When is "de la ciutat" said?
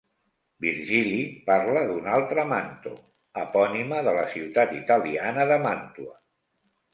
4.09-4.75